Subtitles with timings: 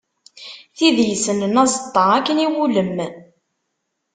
[0.77, 2.95] Tid i yessnen azeṭṭa akken iwulem.